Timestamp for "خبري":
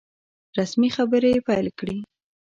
0.95-1.33